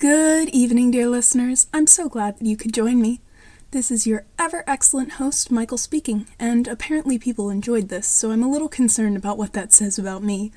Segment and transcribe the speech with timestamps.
[0.00, 1.66] Good evening, dear listeners.
[1.74, 3.20] I'm so glad that you could join me.
[3.70, 8.42] This is your ever excellent host, Michael speaking, and apparently people enjoyed this, so I'm
[8.42, 10.52] a little concerned about what that says about me.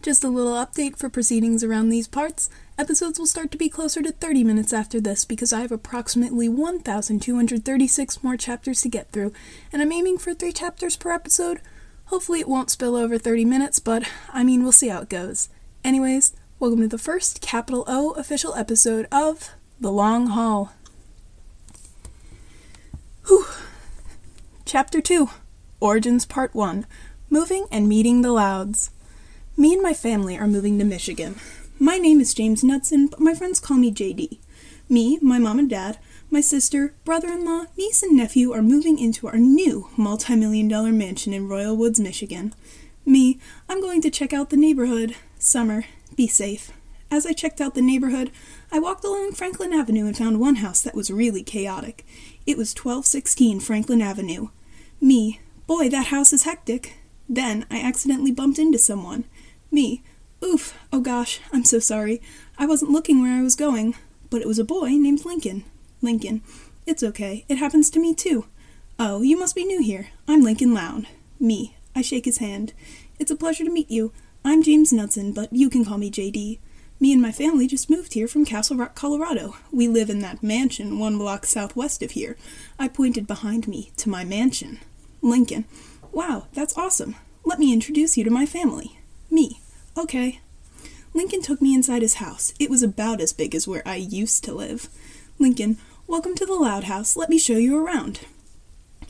[0.00, 2.48] Just a little update for proceedings around these parts.
[2.78, 6.48] Episodes will start to be closer to 30 minutes after this because I have approximately
[6.48, 9.34] 1,236 more chapters to get through,
[9.74, 11.60] and I'm aiming for 3 chapters per episode.
[12.06, 15.50] Hopefully, it won't spill over 30 minutes, but I mean, we'll see how it goes.
[15.84, 20.72] Anyways, welcome to the first capital O official episode of The Long Haul.
[23.26, 23.44] Whew.
[24.64, 25.28] Chapter 2
[25.80, 26.86] Origins Part 1
[27.28, 28.90] Moving and Meeting the Louds.
[29.54, 31.38] Me and my family are moving to Michigan.
[31.78, 34.38] My name is James Knudsen, but my friends call me JD.
[34.88, 35.98] Me, my mom and dad,
[36.30, 40.68] my sister, brother in law, niece, and nephew are moving into our new multi million
[40.68, 42.54] dollar mansion in Royal Woods, Michigan.
[43.04, 43.38] Me,
[43.68, 45.16] I'm going to check out the neighborhood.
[45.38, 45.84] Summer,
[46.16, 46.72] be safe.
[47.10, 48.32] As I checked out the neighborhood,
[48.72, 52.04] I walked along Franklin Avenue and found one house that was really chaotic.
[52.46, 54.48] It was 1216 Franklin Avenue.
[55.00, 56.96] Me, boy, that house is hectic.
[57.28, 59.24] Then I accidentally bumped into someone.
[59.70, 60.02] Me.
[60.44, 60.76] Oof.
[60.92, 62.20] Oh gosh, I'm so sorry.
[62.58, 63.94] I wasn't looking where I was going.
[64.28, 65.64] But it was a boy named Lincoln.
[66.02, 66.42] Lincoln.
[66.86, 67.44] It's okay.
[67.48, 68.46] It happens to me too.
[68.98, 70.08] Oh, you must be new here.
[70.26, 71.06] I'm Lincoln Loud.
[71.38, 71.76] Me.
[71.94, 72.72] I shake his hand.
[73.18, 74.12] It's a pleasure to meet you.
[74.48, 76.60] I'm James Knudsen, but you can call me JD.
[77.00, 79.56] Me and my family just moved here from Castle Rock, Colorado.
[79.72, 82.36] We live in that mansion one block southwest of here.
[82.78, 84.78] I pointed behind me to my mansion.
[85.20, 85.64] Lincoln.
[86.12, 87.16] Wow, that's awesome.
[87.44, 89.00] Let me introduce you to my family.
[89.32, 89.58] Me.
[89.98, 90.38] Okay.
[91.12, 92.54] Lincoln took me inside his house.
[92.60, 94.88] It was about as big as where I used to live.
[95.40, 97.16] Lincoln, welcome to the Loud House.
[97.16, 98.20] Let me show you around.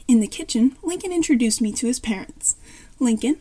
[0.08, 2.56] In the kitchen, Lincoln introduced me to his parents.
[2.98, 3.36] Lincoln,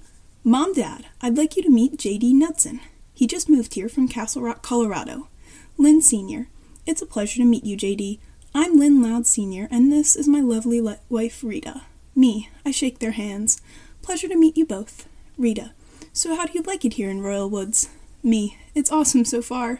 [0.48, 2.32] Mom, Dad, I'd like you to meet J.D.
[2.32, 2.80] Knudsen.
[3.16, 5.28] He just moved here from Castle Rock, Colorado.
[5.76, 6.50] Lynn Sr.,
[6.86, 8.20] it's a pleasure to meet you, J.D.
[8.54, 11.82] I'm Lynn Loud Sr., and this is my lovely le- wife, Rita.
[12.16, 13.60] Me, I shake their hands.
[14.04, 15.08] Pleasure to meet you both.
[15.36, 15.72] Rita,
[16.14, 17.90] so, how do you like it here in Royal Woods?
[18.22, 18.56] Me.
[18.76, 19.80] It's awesome so far.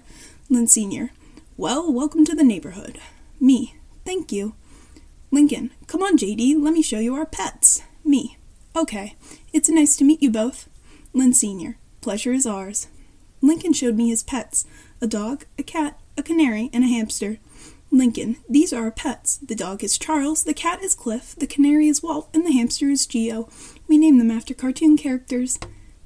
[0.50, 1.12] Lynn Sr.
[1.58, 2.98] Well, welcome to the neighborhood.
[3.40, 3.76] Me.
[4.04, 4.56] Thank you.
[5.30, 5.70] Lincoln.
[5.86, 6.56] Come on, JD.
[6.60, 7.84] Let me show you our pets.
[8.04, 8.40] Me.
[8.76, 9.16] Okay.
[9.54, 10.68] It's nice to meet you both.
[11.14, 11.78] Lynn Sr.
[12.02, 12.88] Pleasure is ours.
[13.42, 14.66] Lincoln showed me his pets
[15.02, 17.38] a dog, a cat, a canary, and a hamster.
[17.92, 18.38] Lincoln.
[18.50, 19.38] These are our pets.
[19.38, 22.90] The dog is Charles, the cat is Cliff, the canary is Walt, and the hamster
[22.90, 23.48] is Geo.
[23.88, 25.58] We name them after cartoon characters.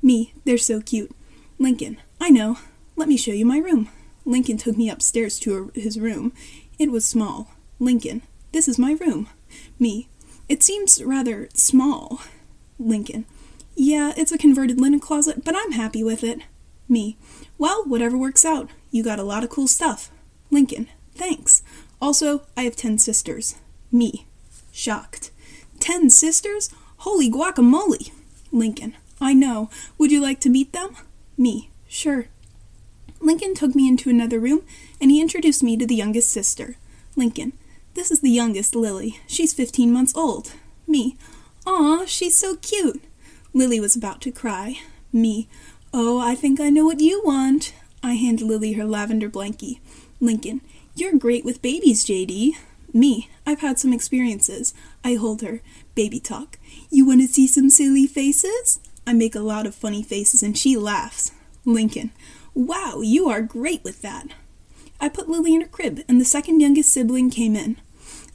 [0.02, 1.12] Me, they're so cute.
[1.58, 2.58] Lincoln, I know.
[2.96, 3.90] Let me show you my room.
[4.25, 6.34] Lincoln took me upstairs to his room.
[6.78, 7.52] It was small.
[7.79, 8.22] Lincoln,
[8.52, 9.28] this is my room.
[9.79, 10.08] Me,
[10.47, 12.22] it seems rather small.
[12.79, 13.25] Lincoln,
[13.75, 16.41] yeah, it's a converted linen closet, but I'm happy with it.
[16.88, 17.17] Me,
[17.57, 18.69] well, whatever works out.
[18.91, 20.09] You got a lot of cool stuff.
[20.50, 21.62] Lincoln, thanks.
[22.01, 23.56] Also, I have ten sisters.
[23.91, 24.25] Me,
[24.72, 25.31] shocked.
[25.79, 26.69] Ten sisters?
[26.97, 28.12] Holy guacamole!
[28.51, 29.69] Lincoln, I know.
[29.97, 30.96] Would you like to meet them?
[31.38, 31.69] Me.
[31.88, 32.25] Sure.
[33.22, 34.63] Lincoln took me into another room
[35.00, 36.75] and he introduced me to the youngest sister.
[37.16, 37.53] Lincoln.
[37.94, 39.19] This is the youngest, Lily.
[39.28, 40.53] She's 15 months old.
[40.88, 41.17] Me.
[41.72, 43.03] Aw, she's so cute.
[43.53, 44.80] Lily was about to cry.
[45.13, 45.47] Me.
[45.94, 47.75] Oh, I think I know what you want.
[48.02, 49.79] I hand Lily her lavender blankie.
[50.19, 50.62] Lincoln.
[50.96, 52.53] You're great with babies, JD.
[52.91, 53.29] Me.
[53.46, 54.74] I've had some experiences.
[55.03, 55.62] I hold her.
[55.94, 56.58] Baby talk.
[56.90, 58.79] You want to see some silly faces?
[59.06, 61.34] I make a lot of funny faces and she laughs.
[61.66, 62.09] Lincoln,
[62.56, 64.29] wow, you are great with that.
[65.00, 67.78] I put Lily in her crib and the second youngest sibling came in.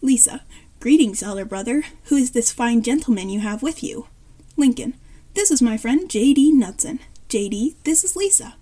[0.01, 0.45] Lisa,
[0.85, 1.83] greetings, elder brother.
[2.09, 4.07] Who is this fine gentleman you have with you?
[4.55, 4.93] Lincoln,
[5.33, 6.53] this is my friend J.D.
[6.53, 7.01] Knudsen.
[7.27, 8.57] J.D., this is Lisa.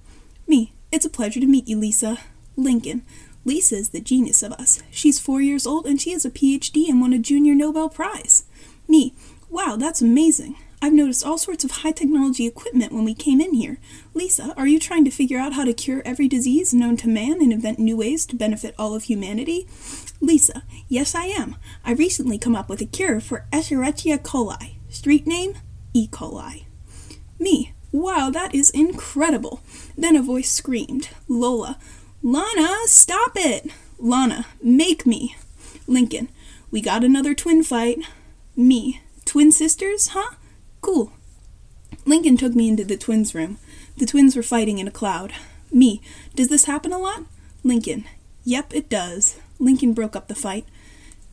[0.47, 2.19] Me, it's a pleasure to meet you, Lisa.
[2.57, 3.03] Lincoln,
[3.45, 4.85] Lisa is the genius of us.
[4.93, 8.45] She's four years old and she has a PhD and won a Junior Nobel Prize.
[8.87, 9.17] Me,
[9.51, 10.55] wow, that's amazing.
[10.85, 13.79] I've noticed all sorts of high technology equipment when we came in here.
[14.15, 17.41] Lisa, are you trying to figure out how to cure every disease known to man
[17.41, 19.69] and invent new ways to benefit all of humanity?
[20.21, 21.55] Lisa, yes, I am.
[21.85, 24.75] I recently come up with a cure for Escherichia coli.
[24.89, 25.55] Street name?
[25.95, 26.09] E.
[26.09, 26.65] coli.
[27.39, 29.61] Me, wow, that is incredible.
[29.97, 31.79] Then a voice screamed, Lola,
[32.25, 33.71] Lana, stop it!
[34.01, 35.37] Lana, make me.
[35.87, 36.29] Lincoln,
[36.73, 38.01] we got another twin fight.
[38.57, 40.35] Me, twin sisters, huh?
[40.83, 41.13] Cool.
[42.05, 43.57] Lincoln took me into the twins' room.
[43.97, 45.33] The twins were fighting in a cloud.
[45.71, 46.03] Me,
[46.35, 47.23] does this happen a lot?
[47.65, 48.05] Lincoln,
[48.45, 49.39] yep, it does.
[49.59, 50.67] Lincoln broke up the fight.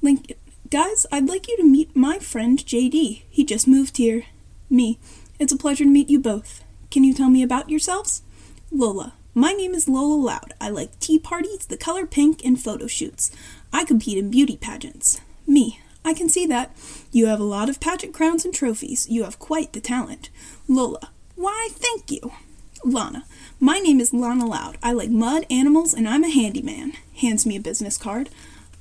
[0.01, 0.37] Lincoln,
[0.69, 3.23] guys, I'd like you to meet my friend JD.
[3.29, 4.23] He just moved here.
[4.69, 4.99] Me,
[5.39, 6.63] it's a pleasure to meet you both.
[6.91, 8.21] Can you tell me about yourselves?
[8.71, 10.53] Lola, My name is Lola Loud.
[10.61, 13.31] I like tea parties, the color pink, and photo shoots.
[13.73, 15.21] I compete in beauty pageants.
[15.47, 15.79] Me.
[16.09, 16.75] I can see that.
[17.11, 19.07] You have a lot of pageant crowns and trophies.
[19.11, 20.31] You have quite the talent.
[20.67, 21.11] Lola.
[21.35, 22.31] Why, thank you.
[22.83, 23.25] Lana.
[23.59, 24.79] My name is Lana Loud.
[24.81, 26.93] I like mud, animals, and I'm a handyman.
[27.17, 28.31] Hands me a business card.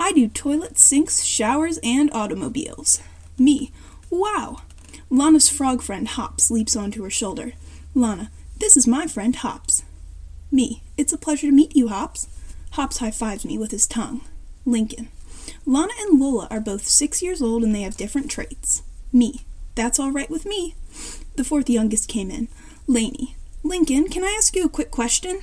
[0.00, 3.02] I do toilets, sinks, showers, and automobiles.
[3.36, 3.72] Me.
[4.08, 4.62] Wow.
[5.10, 7.52] Lana's frog friend Hops leaps onto her shoulder.
[7.94, 8.30] Lana.
[8.56, 9.84] This is my friend Hops.
[10.50, 10.82] Me.
[10.96, 12.26] It's a pleasure to meet you, Hops.
[12.70, 14.22] Hops high fives me with his tongue.
[14.64, 15.08] Lincoln.
[15.68, 18.82] Lana and Lola are both six years old and they have different traits.
[19.12, 19.44] Me.
[19.74, 20.74] That's all right with me.
[21.36, 22.48] The fourth youngest came in.
[22.86, 23.36] Laney.
[23.62, 25.40] Lincoln, can I ask you a quick question?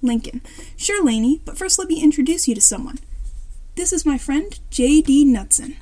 [0.00, 0.42] Lincoln.
[0.76, 3.00] Sure, Laney, but first let me introduce you to someone.
[3.74, 5.24] This is my friend, J.D.
[5.24, 5.76] Knudsen.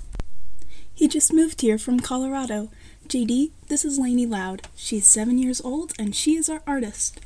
[0.95, 2.71] He just moved here from Colorado.
[3.09, 4.69] JD, this is Laney Loud.
[4.75, 7.21] She's seven years old and she is our artist.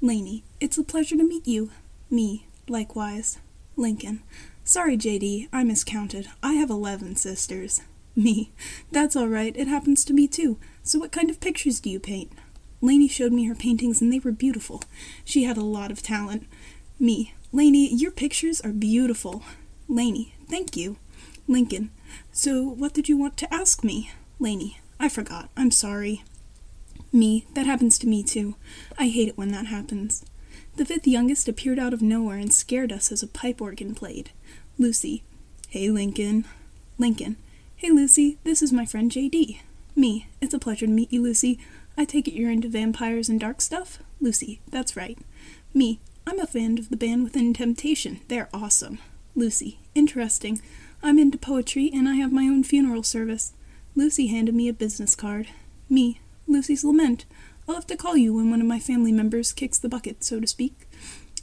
[0.00, 1.72] Laney, it's a pleasure to meet you.
[2.10, 3.38] Me, likewise.
[3.74, 4.22] Lincoln,
[4.66, 6.28] sorry, JD, I miscounted.
[6.42, 7.80] I have eleven sisters.
[8.14, 8.52] Me,
[8.90, 10.58] that's all right, it happens to me too.
[10.82, 12.32] So, what kind of pictures do you paint?
[12.80, 14.82] Laney showed me her paintings and they were beautiful.
[15.24, 16.46] She had a lot of talent.
[16.98, 19.42] Me, Laney, your pictures are beautiful.
[19.88, 20.96] Laney, thank you.
[21.46, 21.90] Lincoln,
[22.32, 24.10] so what did you want to ask me?
[24.38, 25.48] Laney, I forgot.
[25.56, 26.24] I'm sorry.
[27.12, 28.56] Me, that happens to me too.
[28.98, 30.24] I hate it when that happens.
[30.76, 34.30] The fifth youngest appeared out of nowhere and scared us as a pipe organ played.
[34.78, 35.22] Lucy,
[35.70, 36.44] Hey Lincoln.
[36.98, 37.36] Lincoln,
[37.76, 39.60] Hey Lucy, this is my friend JD.
[39.94, 41.58] Me, it's a pleasure to meet you, Lucy.
[41.96, 44.00] I take it you're into vampires and dark stuff?
[44.20, 45.18] Lucy, that's right.
[45.72, 48.20] Me, I'm a fan of the band Within Temptation.
[48.28, 48.98] They're awesome.
[49.34, 50.60] Lucy, interesting.
[51.02, 53.54] I'm into poetry and I have my own funeral service.
[53.94, 55.48] Lucy handed me a business card.
[55.88, 57.24] Me, Lucy's Lament.
[57.68, 60.38] I'll have to call you when one of my family members kicks the bucket, so
[60.40, 60.88] to speak.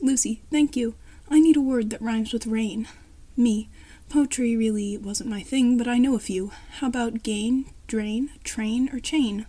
[0.02, 0.96] Lucy, thank you.
[1.30, 2.88] I need a word that rhymes with rain.
[3.36, 3.70] Me,
[4.10, 6.52] poetry really wasn't my thing, but I know a few.
[6.80, 9.46] How about gain, drain, train, or chain?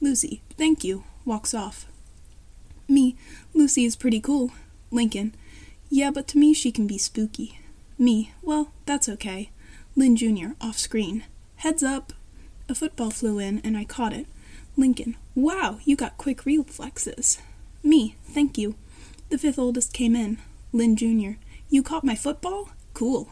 [0.00, 1.04] Lucy, thank you.
[1.24, 1.86] Walks off.
[2.88, 3.16] Me,
[3.54, 4.52] Lucy is pretty cool.
[4.90, 5.34] Lincoln,
[5.90, 7.60] yeah, but to me she can be spooky.
[7.98, 9.50] Me, well, that's okay.
[9.94, 11.24] Lynn Jr., off screen.
[11.56, 12.12] Heads up.
[12.68, 14.26] A football flew in and I caught it.
[14.76, 17.38] Lincoln, wow, you got quick reflexes.
[17.82, 18.74] Me, thank you.
[19.30, 20.38] The fifth oldest came in.
[20.72, 21.38] Lynn Jr.,
[21.70, 22.70] you caught my football?
[22.92, 23.28] Cool.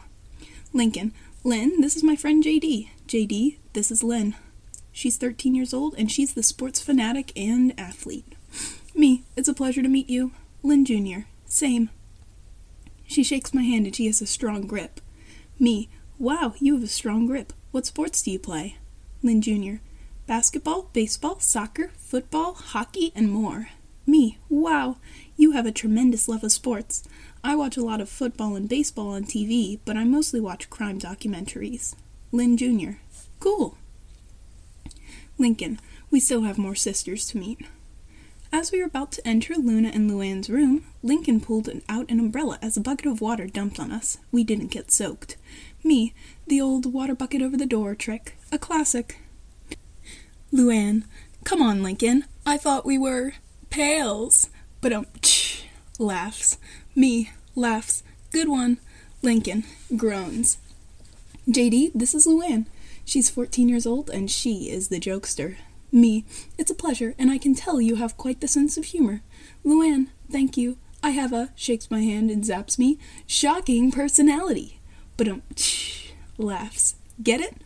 [0.73, 1.13] Lincoln,
[1.43, 2.89] Lynn, this is my friend JD.
[3.07, 4.35] JD, this is Lynn.
[4.91, 8.33] She's 13 years old and she's the sports fanatic and athlete.
[8.95, 10.31] Me, it's a pleasure to meet you.
[10.63, 11.89] Lynn Jr., same.
[13.05, 14.99] She shakes my hand and she has a strong grip.
[15.59, 17.53] Me, wow, you have a strong grip.
[17.71, 18.77] What sports do you play?
[19.21, 19.83] Lynn Jr.,
[20.27, 23.69] basketball, baseball, soccer, football, hockey, and more.
[24.07, 24.97] Me, wow,
[25.37, 27.03] you have a tremendous love of sports.
[27.43, 30.99] I watch a lot of football and baseball on TV, but I mostly watch crime
[30.99, 31.95] documentaries.
[32.31, 32.97] Lynn Jr.,
[33.39, 33.77] cool.
[35.37, 35.79] Lincoln,
[36.09, 37.59] we still have more sisters to meet.
[38.51, 42.57] As we were about to enter Luna and Luan's room, Lincoln pulled out an umbrella
[42.61, 44.17] as a bucket of water dumped on us.
[44.31, 45.35] We didn't get soaked.
[45.83, 46.13] Me,
[46.47, 48.37] the old water bucket over the door trick.
[48.51, 49.19] A classic.
[50.55, 51.03] Luan,
[51.43, 52.23] come on, Lincoln.
[52.45, 53.33] I thought we were
[53.69, 54.49] pals.
[54.79, 55.05] But um,
[55.99, 56.57] laughs.
[56.95, 58.03] Me, laughs.
[58.31, 58.77] Good one.
[59.21, 59.65] Lincoln,
[59.97, 60.57] groans.
[61.49, 62.67] JD, this is Luan.
[63.03, 65.57] She's 14 years old and she is the jokester.
[65.91, 66.23] Me,
[66.57, 69.23] it's a pleasure, and I can tell you have quite the sense of humor.
[69.65, 70.77] Luan, thank you.
[71.03, 74.79] I have a, shakes my hand and zaps me, shocking personality.
[75.17, 75.41] But um,
[76.37, 76.95] laughs.
[77.21, 77.57] Get it?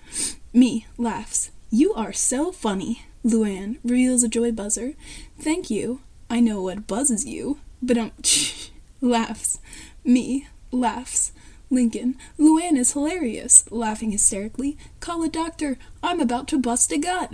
[0.53, 1.51] Me, laughs.
[1.69, 3.03] You are so funny.
[3.23, 4.93] Luan reveals a joy buzzer.
[5.39, 6.01] Thank you.
[6.29, 7.59] I know what buzzes you.
[7.81, 8.11] But um,
[9.01, 9.59] laughs.
[10.03, 11.31] Me, laughs.
[11.71, 14.75] Lincoln, Luan is hilarious, laughing hysterically.
[14.99, 15.77] Call a doctor.
[16.01, 17.33] I'm about to bust a gut.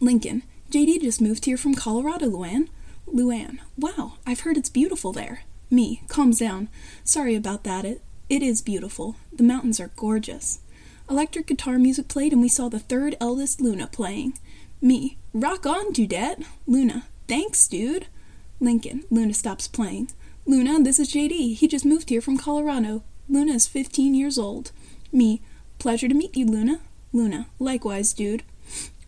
[0.00, 2.70] Lincoln, JD just moved here from Colorado, Luan.
[3.06, 5.42] Luan, wow, I've heard it's beautiful there.
[5.70, 6.70] Me, calms down.
[7.04, 7.84] Sorry about that.
[7.84, 9.16] It it is beautiful.
[9.32, 10.60] The mountains are gorgeous.
[11.10, 14.34] Electric guitar music played and we saw the third eldest Luna playing.
[14.82, 16.44] Me, rock on, Dudette.
[16.66, 18.08] Luna, thanks, dude.
[18.60, 20.10] Lincoln, Luna stops playing.
[20.44, 21.56] Luna, this is JD.
[21.56, 23.02] He just moved here from Colorado.
[23.26, 24.70] Luna is 15 years old.
[25.10, 25.40] Me,
[25.78, 26.80] pleasure to meet you, Luna.
[27.14, 28.42] Luna, likewise, dude.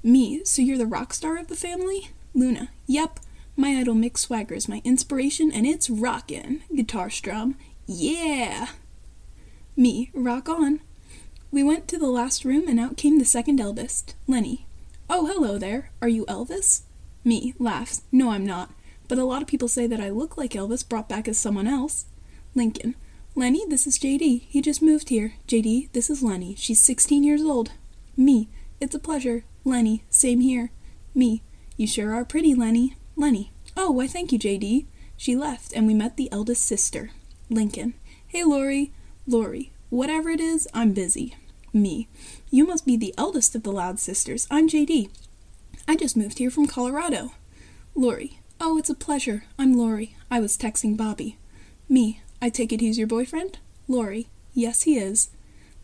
[0.02, 2.08] Me, so you're the rock star of the family?
[2.32, 3.20] Luna, yep.
[3.56, 6.62] My idol Mick Swagger is my inspiration and it's rockin'.
[6.74, 7.56] Guitar strum.
[7.86, 8.68] Yeah!
[9.76, 10.80] Me, rock on.
[11.52, 14.66] We went to the last room and out came the second eldest, Leni.
[15.08, 15.90] Oh, hello there.
[16.00, 16.82] Are you Elvis?
[17.24, 18.02] Me, laughs.
[18.12, 18.70] No, I'm not.
[19.10, 21.66] but a lot of people say that I look like Elvis brought back as someone
[21.66, 22.04] else.
[22.54, 22.94] Lincoln.
[23.34, 24.42] Leni, this is JD.
[24.48, 25.32] He just moved here.
[25.48, 26.54] JD, this is Leni.
[26.54, 27.72] She's 16 years old.
[28.16, 28.48] Me.
[28.80, 29.42] It's a pleasure.
[29.64, 30.04] Leni.
[30.10, 30.70] Same here.
[31.12, 31.42] Me.
[31.76, 32.94] You sure are pretty, Leni.
[33.16, 33.50] Leni.
[33.76, 34.86] Oh, why thank you, JD.
[35.16, 37.10] She left, and we met the eldest sister.
[37.48, 37.94] Lincoln.
[38.28, 38.92] Hey, Lori.
[39.26, 39.72] Lori.
[39.90, 41.34] Whatever it is, I'm busy.
[41.72, 42.06] Me.
[42.48, 44.46] You must be the eldest of the Loud sisters.
[44.48, 45.10] I'm JD.
[45.88, 47.32] I just moved here from Colorado.
[47.96, 48.38] Lori.
[48.60, 49.42] Oh, it's a pleasure.
[49.58, 50.14] I'm Lori.
[50.30, 51.38] I was texting Bobby.
[51.88, 52.20] Me.
[52.40, 53.58] I take it he's your boyfriend?
[53.88, 54.28] Lori.
[54.54, 55.30] Yes, he is.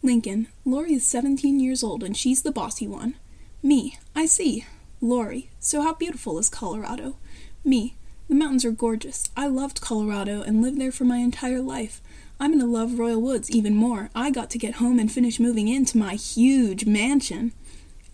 [0.04, 0.46] Lincoln.
[0.64, 3.16] Lori is 17 years old and she's the bossy one.
[3.60, 3.98] Me.
[4.14, 4.66] I see.
[5.00, 5.50] Lori.
[5.58, 7.16] So how beautiful is Colorado?
[7.64, 7.96] Me.
[8.28, 9.30] The mountains are gorgeous.
[9.36, 12.00] I loved Colorado and lived there for my entire life.
[12.38, 14.10] I'm gonna love Royal Woods even more.
[14.14, 17.52] I got to get home and finish moving into my huge mansion.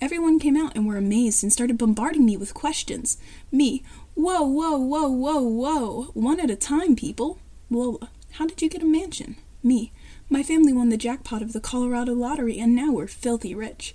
[0.00, 3.18] Everyone came out and were amazed and started bombarding me with questions.
[3.50, 3.82] Me,
[4.14, 7.38] whoa, whoa, whoa, whoa, whoa, one at a time, people.
[7.68, 9.36] Lola, how did you get a mansion?
[9.62, 9.92] Me.
[10.28, 13.94] My family won the jackpot of the Colorado lottery and now we're filthy rich.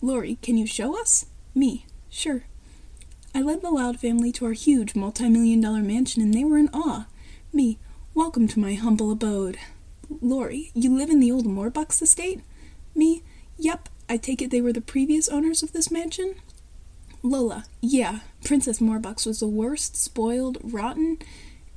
[0.00, 1.26] Lori, can you show us?
[1.54, 1.86] Me.
[2.08, 2.44] Sure.
[3.34, 6.70] I led the Loud family to our huge multi-million dollar mansion and they were in
[6.72, 7.06] awe.
[7.52, 7.78] Me.
[8.16, 9.58] Welcome to my humble abode.
[10.22, 12.40] Lori, you live in the old Moorbucks estate?
[12.94, 13.22] Me.
[13.58, 13.90] Yep.
[14.08, 16.36] I take it they were the previous owners of this mansion?
[17.22, 17.66] Lola.
[17.82, 18.20] Yeah.
[18.42, 21.18] Princess Moorbucks was the worst, spoiled, rotten,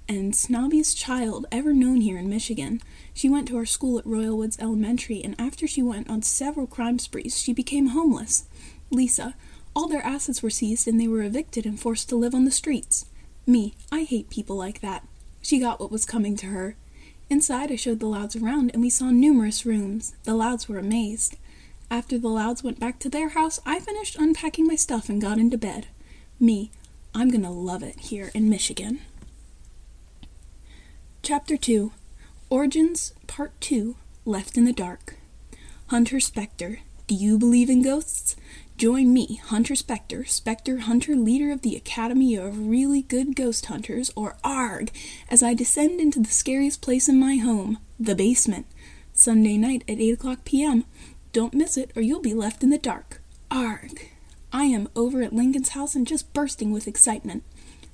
[0.08, 2.82] and snobbiest child ever known here in Michigan.
[3.14, 6.68] She went to our school at Royal Woods Elementary, and after she went on several
[6.68, 8.46] crime sprees, she became homeless.
[8.92, 9.36] Lisa,
[9.76, 12.50] all their assets were seized and they were evicted and forced to live on the
[12.50, 13.08] streets.
[13.46, 15.06] Me, I hate people like that.
[15.42, 16.76] She got what was coming to her.
[17.30, 20.16] Inside, I showed the Louds around, and we saw numerous rooms.
[20.24, 21.38] The Louds were amazed.
[21.92, 25.38] After the Louds went back to their house, I finished unpacking my stuff and got
[25.38, 25.88] into bed.
[26.40, 26.72] Me,
[27.14, 29.02] I'm gonna love it here in Michigan.
[31.22, 31.92] Chapter 2
[32.50, 35.16] Origins Part 2 Left in the Dark.
[35.88, 36.80] Hunter Spectre.
[37.08, 38.36] Do you believe in ghosts?
[38.80, 44.10] Join me, Hunter Spectre, Spectre Hunter, leader of the Academy of Really Good Ghost Hunters,
[44.16, 44.90] or ARG,
[45.30, 48.68] as I descend into the scariest place in my home, the basement.
[49.12, 50.86] Sunday night at 8 o'clock p.m.
[51.34, 53.22] Don't miss it, or you'll be left in the dark.
[53.52, 54.12] ARG.
[54.54, 57.44] I am over at Lincoln's house and just bursting with excitement.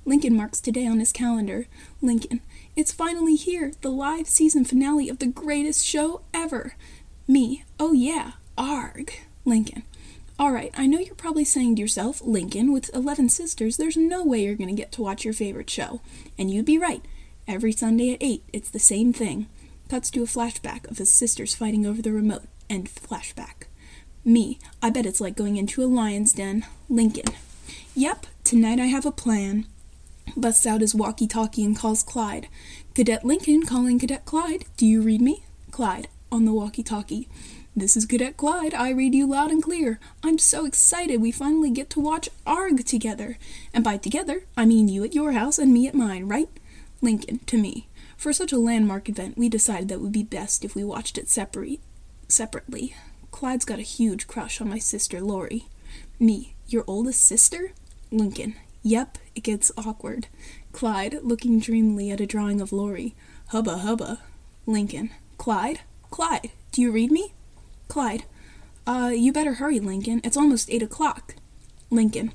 [0.04, 1.66] Lincoln marks today on his calendar.
[2.00, 2.42] Lincoln,
[2.76, 6.76] it's finally here, the live season finale of the greatest show ever.
[7.26, 9.12] Me, oh yeah, ARG.
[9.44, 9.82] Lincoln,
[10.38, 14.42] alright, I know you're probably saying to yourself, Lincoln, with 11 sisters, there's no way
[14.42, 16.00] you're going to get to watch your favorite show.
[16.38, 17.04] And you'd be right.
[17.48, 19.46] Every Sunday at 8, it's the same thing.
[19.88, 22.44] Cuts to a flashback of his sisters fighting over the remote.
[22.68, 23.66] End flashback.
[24.24, 26.66] Me, I bet it's like going into a lion's den.
[26.88, 27.32] Lincoln,
[27.94, 29.66] yep, tonight I have a plan
[30.36, 32.48] busts out his walkie talkie and calls Clyde.
[32.94, 34.64] Cadet Lincoln calling Cadet Clyde.
[34.76, 35.44] Do you read me?
[35.70, 37.28] Clyde, on the walkie talkie.
[37.78, 38.72] This is Cadet Clyde.
[38.72, 40.00] I read you loud and clear.
[40.24, 43.36] I'm so excited we finally get to watch ARG together.
[43.74, 46.48] And by together, I mean you at your house and me at mine, right?
[47.02, 47.88] Lincoln, to me.
[48.16, 51.18] For such a landmark event, we decided that it would be best if we watched
[51.18, 51.80] it separate,
[52.28, 52.96] separately.
[53.30, 55.66] Clyde's got a huge crush on my sister Lori.
[56.18, 57.72] Me, your oldest sister?
[58.10, 58.54] Lincoln,
[58.84, 60.28] Yep, it gets awkward.
[60.72, 63.14] Clyde, looking dreamily at a drawing of Lori.
[63.48, 64.20] Hubba hubba.
[64.64, 65.10] Lincoln.
[65.36, 65.80] Clyde?
[66.10, 67.34] Clyde, do you read me?
[67.88, 68.24] Clyde.
[68.86, 70.20] Uh, you better hurry, Lincoln.
[70.24, 71.34] It's almost eight o'clock.
[71.90, 72.32] Lincoln.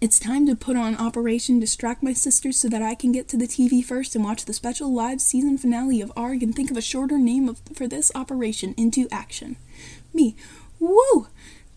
[0.00, 3.36] It's time to put on Operation Distract My Sisters so that I can get to
[3.36, 6.76] the TV first and watch the special live season finale of ARG and think of
[6.76, 9.56] a shorter name of, for this operation into action.
[10.14, 10.36] Me.
[10.78, 11.26] Woo!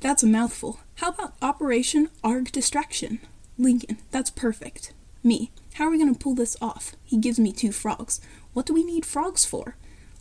[0.01, 0.79] That's a mouthful.
[0.95, 3.19] How about Operation ARG Distraction?
[3.57, 4.93] Lincoln, that's perfect.
[5.23, 6.95] Me, how are we going to pull this off?
[7.03, 8.21] He gives me two frogs.
[8.53, 9.77] What do we need frogs for?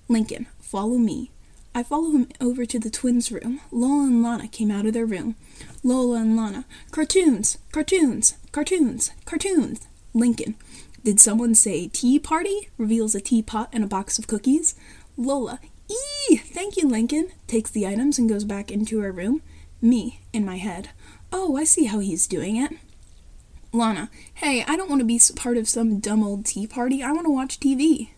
[0.09, 1.31] Lincoln, follow me.
[1.75, 3.61] I follow him over to the twins' room.
[3.71, 5.37] Lola and Lana came out of their room.
[5.85, 9.87] Lola and Lana, cartoons, cartoons, cartoons, cartoons.
[10.13, 10.57] Lincoln,
[11.05, 12.69] did someone say tea party?
[12.77, 14.75] Reveals a teapot and a box of cookies.
[15.17, 17.31] Lola, ee, thank you, Lincoln.
[17.47, 19.41] Takes the items and goes back into her room.
[19.81, 20.91] Me, in my head,
[21.33, 22.73] oh, I see how he's doing it.
[23.73, 27.03] Lana, hey, I don't want to be part of some dumb old tea party.
[27.03, 28.11] I want to watch TV.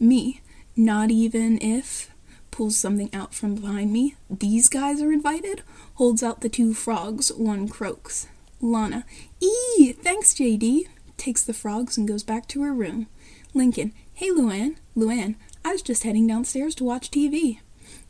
[0.00, 0.40] Me,
[0.74, 2.10] not even if.
[2.56, 4.14] Pulls something out from behind me.
[4.30, 5.60] These guys are invited?
[5.96, 7.30] Holds out the two frogs.
[7.30, 8.28] One croaks.
[8.62, 9.04] Lana,
[9.42, 10.84] ee, thanks, JD.
[11.18, 13.08] Takes the frogs and goes back to her room.
[13.52, 14.76] Lincoln, hey, Luan.
[14.94, 15.36] Luan,
[15.66, 17.58] I was just heading downstairs to watch TV.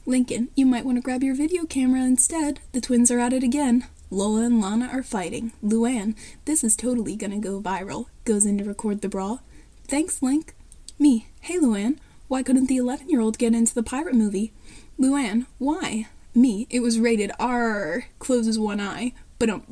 [0.07, 2.61] Lincoln, you might want to grab your video camera instead.
[2.71, 3.89] The twins are at it again.
[4.13, 5.51] Lola and Lana are fighting.
[5.61, 8.07] Luan, this is totally gonna go viral.
[8.25, 9.43] Goes in to record the brawl.
[9.89, 10.55] Thanks, Link.
[11.01, 14.53] Me, hey Luan, why couldn't the 11 year old get into the pirate movie?
[14.99, 16.09] Luan, why?
[16.35, 18.07] Me, it was rated R.
[18.19, 19.13] Closes one eye.
[19.39, 19.65] But um,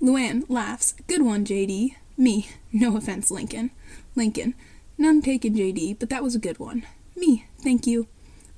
[0.00, 0.94] Luan laughs.
[1.06, 1.94] Good one, JD.
[2.16, 3.70] Me, no offense, Lincoln.
[4.16, 4.54] Lincoln,
[4.98, 6.84] none taken, JD, but that was a good one.
[7.16, 8.08] Me, thank you.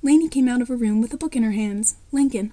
[0.01, 1.95] Lainey came out of her room with a book in her hands.
[2.11, 2.51] Lincoln,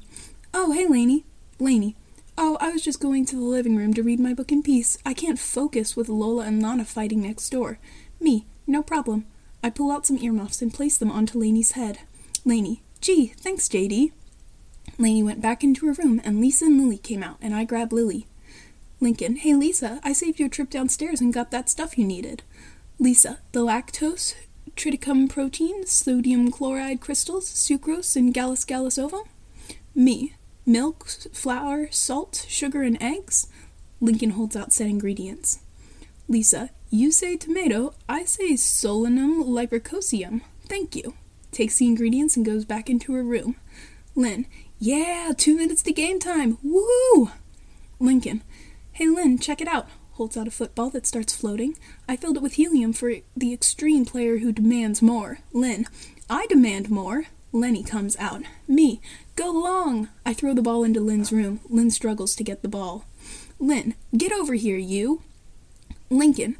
[0.52, 1.24] oh, hey, Lainey.
[1.58, 1.96] Lainey,
[2.36, 4.98] oh, I was just going to the living room to read my book in peace.
[5.06, 7.78] I can't focus with Lola and Lana fighting next door.
[8.20, 9.24] Me, no problem.
[9.62, 12.00] I pull out some earmuffs and place them onto Lainey's head.
[12.44, 14.12] Lainey, gee, thanks, JD.
[14.98, 17.92] Lainey went back into her room, and Lisa and Lily came out, and I grabbed
[17.92, 18.26] Lily.
[19.00, 22.42] Lincoln, hey Lisa, I saved your trip downstairs and got that stuff you needed.
[22.98, 24.34] Lisa, the lactose,
[24.74, 29.22] triticum protein, sodium chloride crystals, sucrose, and gallus gallus ovum?
[29.94, 30.34] Me,
[30.66, 33.46] milk, flour, salt, sugar, and eggs?
[34.00, 35.60] Lincoln holds out said ingredients.
[36.28, 40.40] Lisa, you say tomato, I say solanum lycopodium.
[40.66, 41.14] Thank you.
[41.52, 43.56] Takes the ingredients and goes back into her room.
[44.14, 44.46] Lynn,
[44.78, 46.58] yeah, two minutes to game time.
[46.62, 47.30] Woo!
[47.98, 48.42] Lincoln,
[48.92, 49.88] hey Lynn, check it out.
[50.12, 51.76] Holds out a football that starts floating.
[52.08, 55.38] I filled it with helium for the extreme player who demands more.
[55.52, 55.86] Lynn,
[56.28, 57.26] I demand more.
[57.52, 58.42] Leni comes out.
[58.66, 59.00] Me,
[59.36, 60.08] go long.
[60.26, 61.60] I throw the ball into Lynn's room.
[61.68, 63.04] Lynn struggles to get the ball.
[63.58, 65.22] Lynn, get over here, you.
[66.10, 66.56] Lincoln,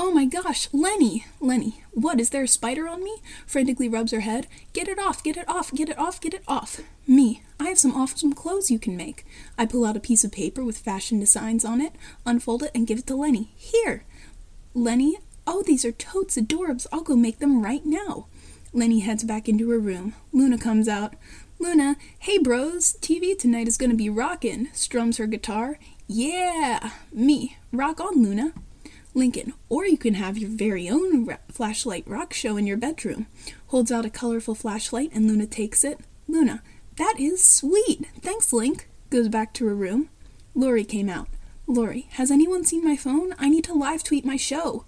[0.00, 1.26] Oh my gosh, Leni!
[1.40, 3.16] Leni, what, is there a spider on me?
[3.46, 4.46] Frantically rubs her head.
[4.72, 6.80] Get it off, get it off, get it off, get it off.
[7.04, 9.26] Me, I have some awesome clothes you can make.
[9.58, 12.86] I pull out a piece of paper with fashion designs on it, unfold it, and
[12.86, 13.50] give it to Leni.
[13.56, 14.04] Here!
[14.72, 15.16] Leni,
[15.48, 16.86] oh, these are totes adorbs.
[16.92, 18.26] I'll go make them right now.
[18.72, 20.14] Leni heads back into her room.
[20.32, 21.14] Luna comes out.
[21.58, 25.80] Luna, hey bros, TV tonight is gonna be rockin', strums her guitar.
[26.06, 26.92] Yeah!
[27.12, 28.52] Me, rock on, Luna.
[29.14, 33.26] Lincoln, or you can have your very own ra- flashlight rock show in your bedroom.
[33.68, 36.00] Holds out a colorful flashlight and Luna takes it.
[36.26, 36.62] Luna,
[36.96, 38.06] that is sweet.
[38.20, 38.88] Thanks, Link.
[39.10, 40.10] Goes back to her room.
[40.54, 41.28] Lori came out.
[41.66, 43.34] Lori, has anyone seen my phone?
[43.38, 44.84] I need to live tweet my show.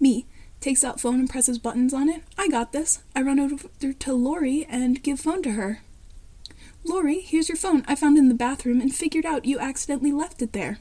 [0.00, 0.26] Me,
[0.60, 2.22] takes out phone and presses buttons on it.
[2.36, 3.02] I got this.
[3.14, 5.80] I run over to Lori and give phone to her.
[6.84, 7.84] Lori, here's your phone.
[7.86, 10.78] I found in the bathroom and figured out you accidentally left it there.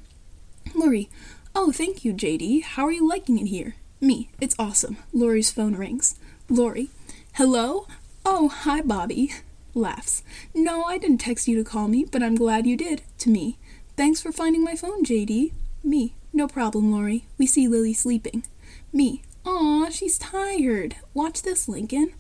[0.76, 1.10] Lori,
[1.56, 2.64] Oh, thank you, JD.
[2.64, 3.76] How are you liking it here?
[4.02, 4.32] Me.
[4.42, 4.98] It's awesome.
[5.14, 6.16] Lori's phone rings.
[6.50, 6.90] Lori.
[7.34, 7.86] Hello?
[8.26, 9.32] Oh, hi, Bobby.
[9.76, 10.24] Laughs.
[10.56, 13.04] No, I didn't text you to call me, but I'm glad you did.
[13.20, 13.60] To me.
[13.96, 15.52] Thanks for finding my phone, JD.
[15.84, 16.16] Me.
[16.34, 17.26] No problem, Lori.
[17.38, 18.44] We see Lily sleeping.
[18.92, 19.22] Me.
[19.46, 20.96] Aw, she's tired.
[21.14, 22.14] Watch this, Lincoln.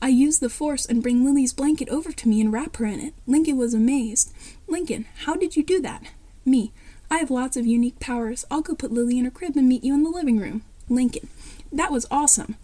[0.00, 2.98] I use the force and bring Lily's blanket over to me and wrap her in
[2.98, 3.14] it.
[3.28, 4.32] Lincoln was amazed.
[4.66, 6.02] Lincoln, how did you do that?
[6.44, 6.72] Me.
[7.12, 8.46] I have lots of unique powers.
[8.50, 10.62] I'll go put Lily in her crib and meet you in the living room.
[10.88, 11.28] Lincoln.
[11.70, 12.56] That was awesome.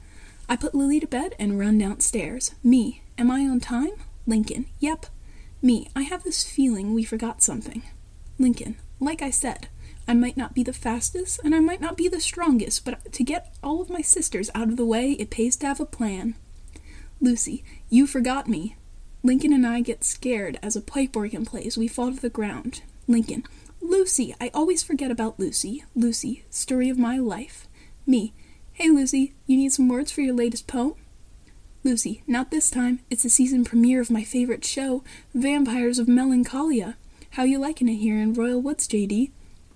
[0.48, 2.54] I put Lily to bed and run downstairs.
[2.64, 3.02] Me.
[3.18, 3.90] Am I on time?
[4.26, 4.64] Lincoln.
[4.80, 5.04] Yep.
[5.61, 5.90] Me.
[5.94, 7.82] I have this feeling we forgot something.
[8.38, 8.78] Lincoln.
[9.00, 9.68] Like I said,
[10.08, 13.22] I might not be the fastest and I might not be the strongest, but to
[13.22, 16.37] get all of my sisters out of the way, it pays to have a plan.
[17.20, 17.64] Lucy.
[17.90, 18.76] You forgot me.
[19.22, 21.76] Lincoln and I get scared as a pipe organ plays.
[21.76, 22.80] We fall to the ground.
[23.06, 23.44] Lincoln.
[23.88, 24.35] Lucy!
[24.38, 25.83] I always forget about Lucy.
[25.96, 27.66] Lucy, story of my life.
[28.07, 28.35] Me.
[28.74, 30.92] Hey, Lucy, you need some words for your latest poem?
[31.83, 33.01] Lucy, not this time.
[33.09, 36.98] It's the season premiere of my favorite show, Vampires of Melancholia.
[37.31, 39.31] How you liking it here in Royal Woods, JD?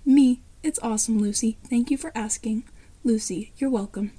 [0.05, 0.41] Me.
[0.61, 1.57] It's awesome, Lucy.
[1.67, 2.65] Thank you for asking.
[3.03, 4.11] Lucy, you're welcome.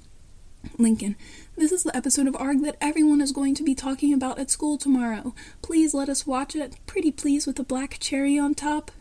[0.77, 1.15] Lincoln,
[1.55, 4.51] this is the episode of ARG that everyone is going to be talking about at
[4.51, 5.33] school tomorrow.
[5.61, 6.75] Please let us watch it.
[6.85, 8.91] Pretty please with a black cherry on top.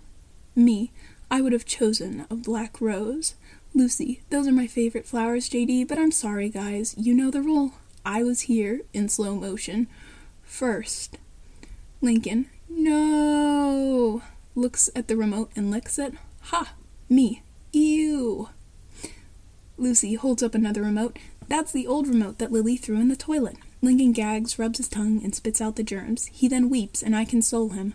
[0.57, 0.93] Me,
[1.31, 3.35] I would have chosen a black rose.
[3.75, 6.95] Lucy, those are my favorite flowers, JD, but I'm sorry, guys.
[6.97, 7.73] You know the rule.
[8.05, 9.89] I was here in slow motion
[10.43, 11.19] first.
[12.01, 14.23] Lincoln, no.
[14.55, 16.15] Looks at the remote and licks it.
[16.43, 16.75] Ha!
[17.09, 17.43] Me.
[17.73, 18.49] Ew.
[19.77, 21.19] Lucy holds up another remote.
[21.49, 23.57] That's the old remote that Lily threw in the toilet.
[23.83, 26.27] Lincoln gags, rubs his tongue, and spits out the germs.
[26.27, 27.95] He then weeps, and I console him.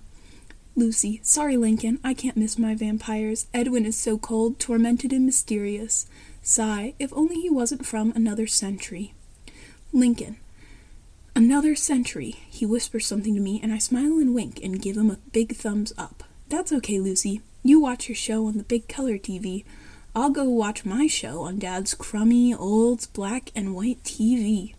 [0.75, 3.47] Lucy, sorry, Lincoln, I can't miss my vampires.
[3.53, 6.05] Edwin is so cold, tormented, and mysterious.
[6.41, 9.13] Sigh, if only he wasn't from another century.
[9.91, 10.37] Lincoln,
[11.35, 12.35] another century.
[12.49, 15.55] He whispers something to me, and I smile and wink and give him a big
[15.55, 16.23] thumbs up.
[16.47, 17.41] That's okay, Lucy.
[17.61, 19.65] You watch your show on the big color TV.
[20.15, 24.73] I'll go watch my show on Dad's crummy, old, black and white TV.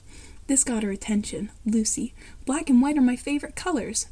[0.46, 1.50] This got her attention.
[1.64, 2.14] Lucy,
[2.46, 4.06] black and white are my favorite colors.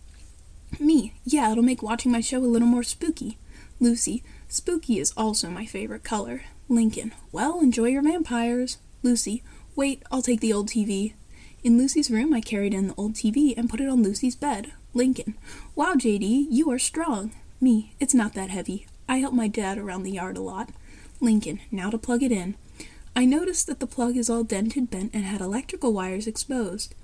[0.79, 3.39] Me, yeah, it'll make watching my show a little more spooky.
[3.81, 6.43] Lucy, spooky is also my favorite color.
[6.69, 8.79] Lincoln, well, enjoy your vampires.
[9.03, 9.43] Lucy,
[9.75, 11.15] wait, I'll take the old TV.
[11.65, 14.73] In Lucy's room, I carried in the old TV and put it on Lucy's bed.
[14.95, 15.35] Lincoln,
[15.75, 17.33] wow, JD, you are strong.
[17.61, 18.87] Me, it's not that heavy.
[19.09, 20.71] I help my dad around the yard a lot.
[21.21, 22.55] Lincoln, now to plug it in.
[23.17, 26.95] I noticed that the plug is all dented, bent, and had electrical wires exposed.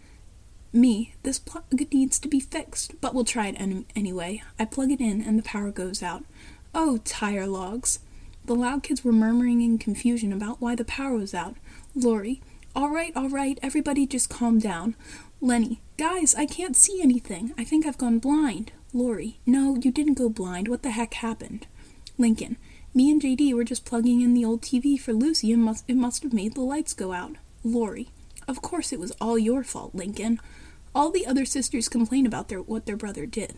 [0.74, 4.42] Me, this plug needs to be fixed, but we'll try it any- anyway.
[4.58, 6.24] I plug it in and the power goes out.
[6.74, 8.00] Oh, tire logs.
[8.44, 11.54] The loud kids were murmuring in confusion about why the power was out.
[11.94, 12.42] Lori,
[12.74, 14.96] all right, all right, everybody just calm down.
[15.40, 17.54] Leni, guys, I can't see anything.
[17.56, 18.72] I think I've gone blind.
[18.92, 20.66] Lori, no, you didn't go blind.
[20.66, 21.68] What the heck happened?
[22.18, 22.56] Lincoln,
[22.92, 25.96] me and JD were just plugging in the old TV for Lucy and must, it
[25.96, 27.36] must have made the lights go out.
[27.62, 28.08] Lori,
[28.48, 30.40] of course it was all your fault, Lincoln.
[30.94, 33.54] All the other sisters complain about their, what their brother did.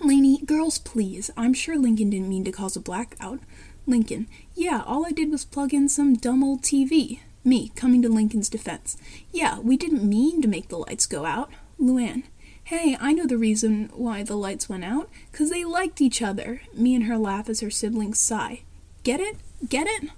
[0.00, 1.30] Laney, girls, please.
[1.36, 3.40] I'm sure Lincoln didn't mean to cause a blackout.
[3.86, 7.20] Lincoln, yeah, all I did was plug in some dumb old TV.
[7.44, 8.96] Me, coming to Lincoln's defense.
[9.32, 11.50] Yeah, we didn't mean to make the lights go out.
[11.78, 12.24] Luan,
[12.64, 15.08] hey, I know the reason why the lights went out.
[15.32, 16.60] 'Cause they liked each other.
[16.74, 18.62] Me and her laugh as her siblings sigh.
[19.04, 19.36] Get it?
[19.68, 20.10] Get it?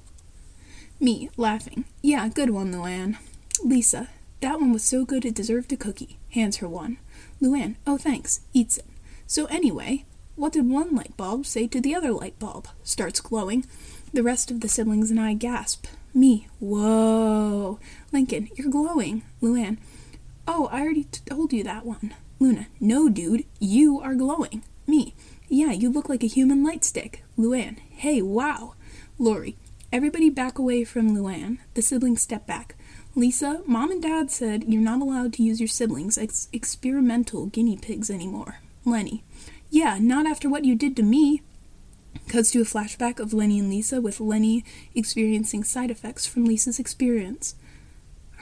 [0.98, 1.84] Me, laughing.
[2.02, 3.18] Yeah, good one, Luan.
[3.62, 4.08] Lisa,
[4.40, 6.18] that one was so good it deserved a cookie.
[6.30, 6.98] Hands her one.
[7.40, 8.40] Luan, oh thanks.
[8.52, 8.86] Eats it.
[9.26, 10.04] So anyway,
[10.36, 12.68] what did one light bulb say to the other light bulb?
[12.82, 13.66] Starts glowing.
[14.12, 15.86] The rest of the siblings and I gasp.
[16.12, 17.78] Me, whoa.
[18.12, 19.22] Lincoln, you're glowing.
[19.40, 19.78] Luan,
[20.48, 22.14] oh, I already t- told you that one.
[22.40, 24.62] Luna, no, dude, you are glowing.
[24.86, 25.14] Me,
[25.48, 27.22] yeah, you look like a human light stick.
[27.36, 28.74] Luan, hey, wow.
[29.18, 29.56] Lori,
[29.92, 31.58] everybody back away from Luan.
[31.74, 32.74] The siblings step back.
[33.20, 37.76] Lisa, mom and dad said you're not allowed to use your siblings as experimental guinea
[37.76, 38.60] pigs anymore.
[38.86, 39.22] Leni,
[39.68, 41.42] yeah, not after what you did to me.
[42.28, 46.78] Cuts to a flashback of Leni and Lisa, with Leni experiencing side effects from Lisa's
[46.78, 47.56] experience.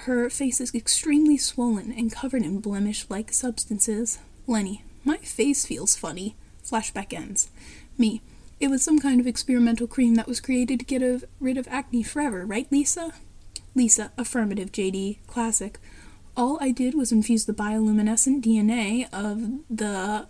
[0.06, 4.20] Her face is extremely swollen and covered in blemish like substances.
[4.46, 6.36] Leni, my face feels funny.
[6.64, 7.50] Flashback ends.
[7.98, 8.22] Me,
[8.60, 12.04] it was some kind of experimental cream that was created to get rid of acne
[12.04, 13.12] forever, right, Lisa?
[13.74, 15.78] Lisa, affirmative, JD, classic.
[16.36, 20.28] All I did was infuse the bioluminescent DNA of the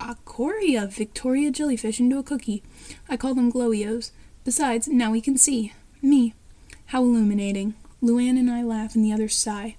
[0.00, 2.62] Aequorea Victoria jellyfish into a cookie.
[3.08, 4.10] I call them glowios.
[4.44, 5.72] Besides, now we can see.
[6.02, 6.34] Me.
[6.86, 7.74] How illuminating.
[8.00, 9.76] Luan and I laugh and the others sigh.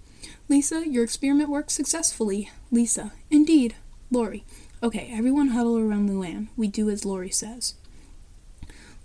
[0.49, 2.49] Lisa, your experiment worked successfully.
[2.71, 3.13] Lisa.
[3.29, 3.75] Indeed.
[4.09, 4.43] Lori.
[4.81, 6.49] Okay, everyone huddle around Luan.
[6.55, 7.75] We do as Lori says.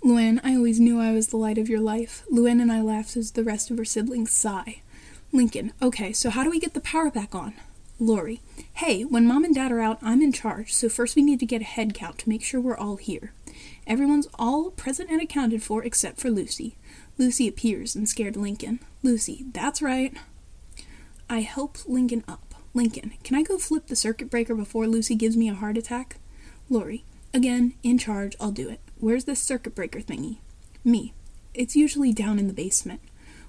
[0.02, 2.24] Luan, I always knew I was the light of your life.
[2.30, 4.80] Luan and I laughed as the rest of her siblings sigh.
[5.30, 7.52] Lincoln, okay, so how do we get the power back on?
[7.98, 8.40] Lori,
[8.74, 11.46] hey, when mom and dad are out, I'm in charge, so first we need to
[11.46, 13.34] get a head count to make sure we're all here.
[13.86, 16.76] Everyone's all present and accounted for except for Lucy.
[17.18, 18.80] Lucy appears and scared Lincoln.
[19.02, 20.14] Lucy, that's right.
[21.28, 22.54] I help Lincoln up.
[22.72, 26.16] Lincoln, can I go flip the circuit breaker before Lucy gives me a heart attack?
[26.70, 28.80] Lori, again, in charge, I'll do it.
[29.00, 30.36] Where's this circuit breaker thingy?
[30.84, 31.14] Me,
[31.54, 33.00] it's usually down in the basement.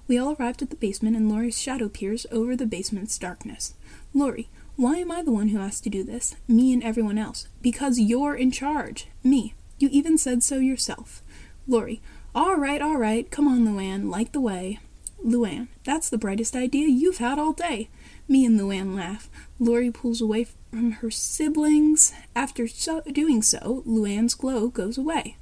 [0.07, 3.73] We all arrived at the basement, and Lori's shadow peers over the basement's darkness.
[4.13, 6.35] Lori, why am I the one who has to do this?
[6.47, 7.49] Me and everyone else.
[7.61, 9.07] Because you're in charge.
[9.25, 9.53] Me.
[9.77, 11.21] You even said so yourself.
[11.67, 12.01] Lori,
[12.33, 13.29] all right, all right.
[13.29, 14.79] Come on, Luan, light the way.
[15.21, 17.89] Luan, that's the brightest idea you've had all day.
[18.27, 19.29] Me and Luan laugh.
[19.59, 22.13] Lori pulls away from her siblings.
[22.35, 25.35] After so- doing so, Luan's glow goes away.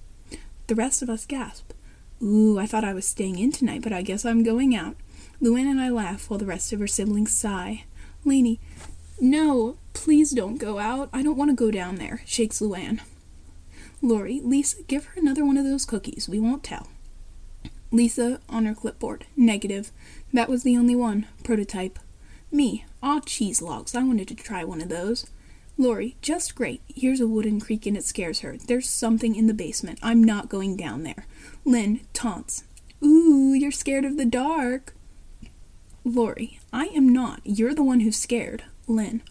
[0.70, 1.72] The rest of us gasp.
[2.22, 4.96] Ooh, I thought I was staying in tonight, but I guess I'm going out.
[5.42, 7.86] Luan and I laugh while the rest of her siblings sigh.
[8.24, 8.60] Laney,
[9.20, 11.10] no, please don't go out.
[11.12, 13.02] I don't want to go down there, shakes Luan.
[14.00, 16.30] Lori, Lisa, give her another one of those cookies.
[16.30, 16.88] We won't tell.
[17.92, 19.26] Lisa on her clipboard.
[19.36, 19.92] Negative.
[20.32, 21.26] That was the only one.
[21.44, 21.98] Prototype.
[22.52, 22.86] Me.
[23.02, 23.96] Aw, cheese logs.
[23.96, 25.26] I wanted to try one of those.
[25.80, 26.82] Lori, just great.
[26.94, 28.58] Here's a wooden creak and it scares her.
[28.58, 29.98] There's something in the basement.
[30.04, 31.26] I'm not going down there.
[31.63, 32.65] Lynn taunts.
[33.02, 34.94] Ooh, you're scared of the dark.
[36.04, 37.39] Lori, I am not.
[37.46, 38.65] You're the one who's scared.
[38.88, 39.22] Lynn,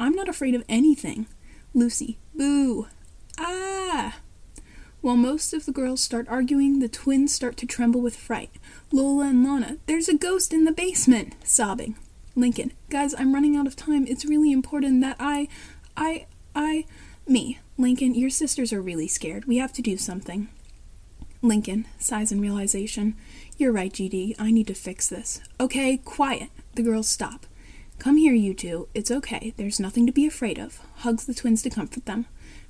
[0.00, 1.26] I'm not afraid of anything.
[1.74, 2.86] Lucy, boo.
[3.38, 4.16] Ah!
[5.02, 8.50] While most of the girls start arguing, the twins start to tremble with fright.
[8.90, 11.96] Lola and Lana, there's a ghost in the basement, sobbing.
[12.34, 14.06] Lincoln, guys, I'm running out of time.
[14.06, 15.48] It's really important that I.
[15.98, 16.26] I.
[16.54, 16.84] I.
[17.26, 17.58] Me.
[17.76, 19.46] Lincoln, your sisters are really scared.
[19.46, 20.48] We have to do something.
[21.42, 23.16] Lincoln sighs in realization.
[23.56, 24.36] You're right, GD.
[24.38, 25.40] I need to fix this.
[25.58, 26.50] Okay, quiet.
[26.74, 27.46] The girls stop.
[27.98, 28.86] Come here, you two.
[28.94, 29.52] It's okay.
[29.56, 30.80] There's nothing to be afraid of.
[30.98, 32.26] Hugs the twins to comfort them.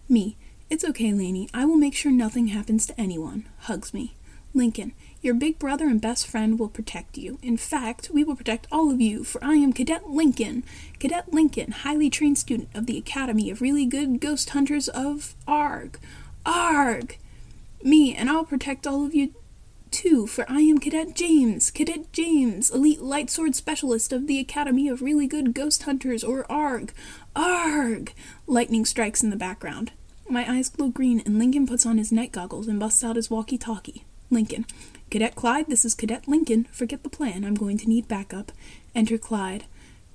[0.09, 0.39] Me.
[0.71, 1.51] It's okay, Laney.
[1.53, 3.47] I will make sure nothing happens to anyone.
[3.61, 4.17] Hugs me.
[4.55, 4.93] Lincoln.
[5.21, 7.41] Your big brother and best friend will protect you.
[7.43, 10.63] In fact, we will protect all of you, for I am Cadet Lincoln.
[11.01, 15.99] Cadet Lincoln, highly trained student of the Academy of Really Good Ghost Hunters of ARG.
[16.47, 17.19] ARG!
[17.83, 19.35] Me, and I'll protect all of you
[19.91, 24.89] too, for I am Cadet James, Cadet James, elite light sword specialist of the Academy
[24.89, 26.93] of Really Good Ghost Hunters, or ARG.
[27.35, 28.13] ARG!
[28.47, 29.91] Lightning strikes in the background.
[30.29, 33.31] My eyes glow green, and Lincoln puts on his night goggles and busts out his
[33.31, 34.05] walkie talkie.
[34.31, 34.67] Lincoln.
[35.11, 36.67] Cadet Clyde, this is Cadet Lincoln.
[36.71, 37.45] Forget the plan.
[37.45, 38.53] I'm going to need backup.
[38.95, 39.65] Enter Clyde.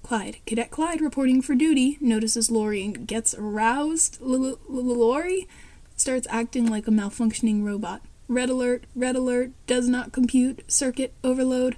[0.03, 0.37] Clyde.
[0.45, 1.97] Cadet Clyde reporting for duty.
[1.99, 4.19] Notices Lori and gets aroused.
[4.21, 5.47] Lori
[5.95, 8.01] starts acting like a malfunctioning robot.
[8.27, 11.75] Red alert, red alert, does not compute, circuit overload.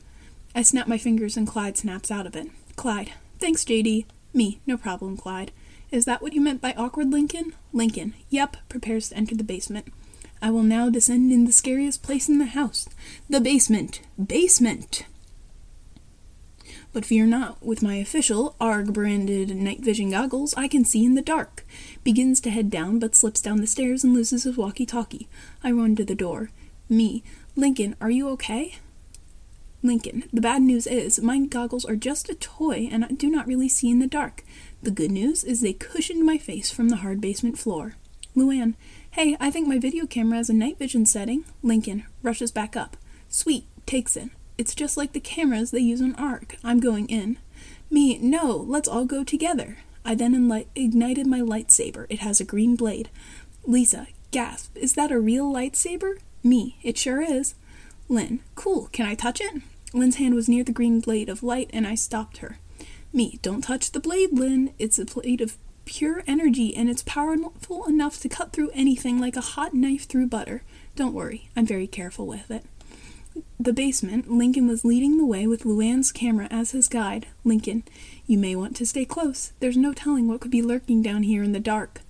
[0.54, 2.48] I snap my fingers and Clyde snaps out of it.
[2.76, 3.12] Clyde.
[3.40, 4.06] Thanks, JD.
[4.34, 4.60] Me.
[4.66, 5.52] No problem, Clyde.
[5.92, 7.54] Is that what you meant by awkward, Lincoln?
[7.72, 8.14] Lincoln.
[8.30, 8.58] Yep.
[8.70, 9.88] Prepares to enter the basement.
[10.46, 12.88] I will now descend in the scariest place in the house
[13.28, 14.02] the basement.
[14.24, 15.04] Basement!
[16.94, 21.16] But fear not, with my official, ARG branded night vision goggles, I can see in
[21.16, 21.66] the dark.
[22.04, 25.28] Begins to head down, but slips down the stairs and loses his walkie talkie.
[25.64, 26.52] I run to the door.
[26.90, 27.24] Me.
[27.56, 28.76] Lincoln, are you okay?
[29.82, 33.48] Lincoln, the bad news is, my goggles are just a toy and I do not
[33.48, 34.44] really see in the dark.
[34.84, 37.96] The good news is they cushioned my face from the hard basement floor.
[38.36, 38.76] Luan,
[39.12, 41.46] Hey, I think my video camera has a night vision setting.
[41.64, 42.98] Lincoln rushes back up.
[43.30, 44.30] Sweet, takes it.
[44.58, 46.58] It's just like the cameras they use on ARG.
[46.62, 47.38] I'm going in.
[47.90, 49.78] Me, no, let's all go together.
[50.04, 50.34] I then
[50.76, 52.08] ignited my lightsaber.
[52.10, 53.10] It has a green blade.
[53.64, 56.20] Lisa, gasp, is that a real lightsaber?
[56.44, 57.56] Me, it sure is.
[58.10, 59.62] Lynn, cool, can I touch it?
[59.94, 62.60] Lynn's hand was near the green blade of light, and I stopped her.
[63.14, 64.74] Me, don't touch the blade, Lynn.
[64.78, 69.36] It's a blade of pure energy and it's powerful enough to cut through anything like
[69.36, 70.64] a hot knife through butter.
[70.96, 72.66] Don't worry, I'm very careful with it.
[73.60, 77.28] The basement, Lincoln was leading the way with Luan's camera as his guide.
[77.44, 77.84] Lincoln,
[78.26, 79.52] you may want to stay close.
[79.60, 82.02] There's no telling what could be lurking down here in the dark.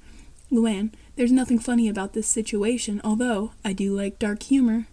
[0.52, 4.88] Luan, there's nothing funny about this situation, although I do like dark humor.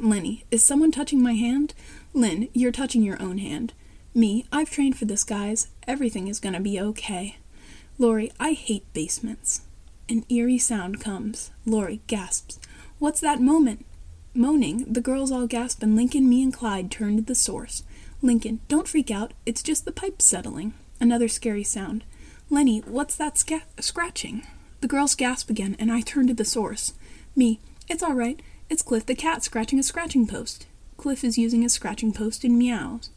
[0.00, 1.74] Leni, is someone touching my hand?
[2.12, 3.72] Lynn, you're touching your own hand.
[4.12, 5.68] Me, I've trained for this, guys.
[5.86, 7.36] Everything is gonna be okay.
[7.96, 9.62] Lori, I hate basements.
[10.08, 11.52] An eerie sound comes.
[11.64, 12.58] Lori gasps.
[12.98, 13.86] What's that moment?
[14.34, 17.84] Moaning, the girls all gasp, and Lincoln, me, and Clyde turn to the source.
[18.20, 19.32] Lincoln, don't freak out.
[19.46, 20.74] It's just the pipe settling.
[20.98, 22.04] Another scary sound.
[22.50, 24.44] Leni, what's that sca- scratching?
[24.80, 26.94] The girls gasp again, and I turn to the source.
[27.36, 28.42] Me, it's all right.
[28.68, 30.66] It's Cliff the cat scratching a scratching post.
[30.96, 33.10] Cliff is using a scratching post and meows.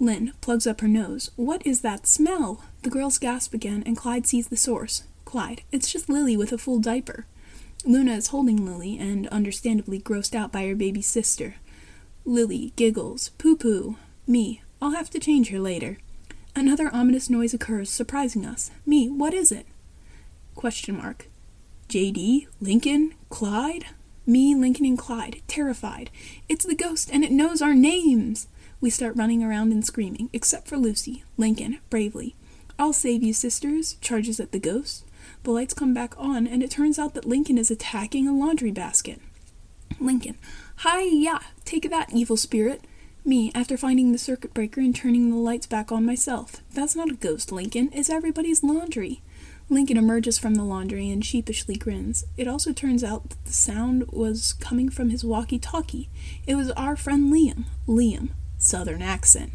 [0.00, 1.30] Lynn plugs up her nose.
[1.36, 2.64] What is that smell?
[2.82, 5.04] The girls gasp again, and Clyde sees the source.
[5.26, 7.26] Clyde, it's just Lily with a full diaper.
[7.84, 11.56] Luna is holding Lily and understandably grossed out by her baby sister.
[12.24, 13.28] Lily giggles.
[13.38, 13.96] Poo poo.
[14.26, 14.62] Me.
[14.80, 15.98] I'll have to change her later.
[16.56, 18.70] Another ominous noise occurs, surprising us.
[18.86, 19.08] Me.
[19.08, 19.66] What is it?
[20.54, 21.28] Question mark.
[21.88, 22.46] JD?
[22.60, 23.14] Lincoln?
[23.28, 23.86] Clyde?
[24.26, 26.10] Me, Lincoln, and Clyde, terrified.
[26.48, 28.46] It's the ghost, and it knows our names!
[28.80, 31.22] We start running around and screaming, except for Lucy.
[31.36, 32.34] Lincoln, bravely.
[32.78, 35.04] I'll save you, sisters, charges at the ghost.
[35.42, 38.70] The lights come back on, and it turns out that Lincoln is attacking a laundry
[38.70, 39.20] basket.
[40.00, 40.38] Lincoln,
[40.76, 41.40] Hi ya!
[41.66, 42.80] Take that, evil spirit!
[43.22, 46.62] Me, after finding the circuit breaker and turning the lights back on myself.
[46.72, 47.90] That's not a ghost, Lincoln.
[47.92, 49.20] It's everybody's laundry.
[49.68, 52.24] Lincoln emerges from the laundry and sheepishly grins.
[52.38, 56.08] It also turns out that the sound was coming from his walkie talkie.
[56.46, 57.66] It was our friend Liam.
[57.86, 58.30] Liam.
[58.60, 59.52] Southern accent.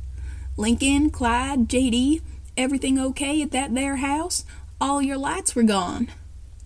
[0.58, 2.22] Lincoln, Clyde, JD,
[2.58, 4.44] everything okay at that there house?
[4.82, 6.10] All your lights were gone.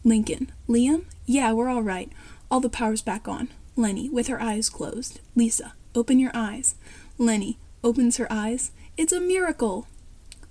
[0.03, 2.11] Lincoln, Liam, yeah, we're all right.
[2.49, 3.49] All the power's back on.
[3.75, 5.19] Leni, with her eyes closed.
[5.35, 6.75] Lisa, open your eyes.
[7.17, 8.71] Leni, opens her eyes.
[8.97, 9.87] It's a miracle.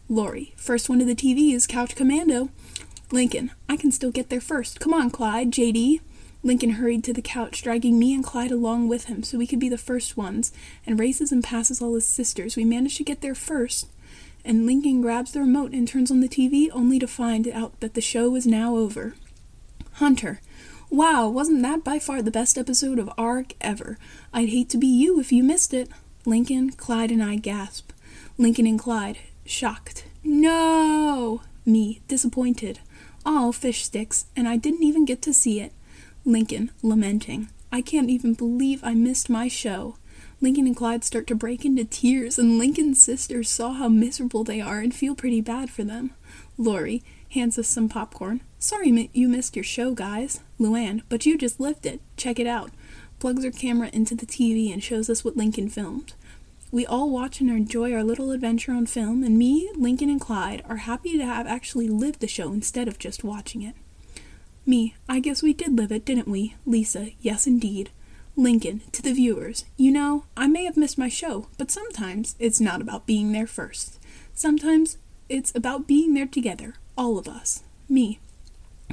[0.08, 2.50] Lori, first one to the TV is Couch Commando.
[3.10, 4.78] Lincoln, I can still get there first.
[4.80, 6.00] Come on, Clyde, JD.
[6.48, 9.58] Lincoln hurried to the couch, dragging me and Clyde along with him so we could
[9.58, 10.50] be the first ones,
[10.86, 12.56] and races and passes all his sisters.
[12.56, 13.86] We managed to get there first,
[14.46, 17.92] and Lincoln grabs the remote and turns on the TV only to find out that
[17.92, 19.14] the show was now over.
[19.96, 20.40] Hunter.
[20.88, 23.98] Wow, wasn't that by far the best episode of ARG ever?
[24.32, 25.90] I'd hate to be you if you missed it.
[26.24, 27.92] Lincoln, Clyde, and I gasp.
[28.38, 30.06] Lincoln and Clyde, shocked.
[30.24, 31.42] No!
[31.66, 32.80] Me, disappointed.
[33.26, 35.74] All fish sticks, and I didn't even get to see it.
[36.28, 37.48] Lincoln, lamenting.
[37.72, 39.96] I can't even believe I missed my show.
[40.42, 44.60] Lincoln and Clyde start to break into tears, and Lincoln's sisters saw how miserable they
[44.60, 46.10] are and feel pretty bad for them.
[46.58, 48.42] Lori hands us some popcorn.
[48.58, 50.40] Sorry you missed your show, guys.
[50.58, 52.02] Luan, but you just lived it.
[52.18, 52.72] Check it out.
[53.20, 56.12] Plugs her camera into the TV and shows us what Lincoln filmed.
[56.70, 60.62] We all watch and enjoy our little adventure on film, and me, Lincoln, and Clyde
[60.68, 63.74] are happy to have actually lived the show instead of just watching it.
[64.68, 66.54] Me, I guess we did live it, didn't we?
[66.66, 67.88] Lisa, yes indeed.
[68.36, 72.60] Lincoln, to the viewers, you know, I may have missed my show, but sometimes it's
[72.60, 73.98] not about being there first.
[74.34, 74.98] Sometimes
[75.30, 77.62] it's about being there together, all of us.
[77.88, 78.20] Me.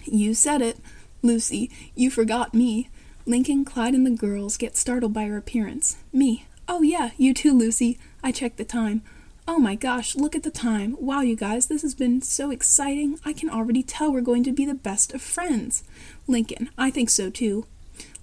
[0.05, 0.77] You said it.
[1.21, 2.87] Lucy, you forgot me.
[3.25, 5.97] Lincoln, Clyde, and the girls get startled by her appearance.
[6.13, 6.45] Me.
[6.69, 7.99] Oh, yeah, you too, Lucy.
[8.23, 9.01] I checked the time.
[9.47, 10.97] Oh my gosh, look at the time.
[10.99, 13.19] Wow, you guys, this has been so exciting.
[13.23, 15.83] I can already tell we're going to be the best of friends.
[16.27, 17.67] Lincoln, I think so too.